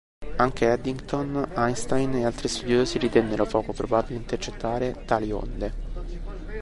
[0.37, 5.73] Anche Eddington, Einstein e altri studiosi ritennero poco probabile intercettare tali onde.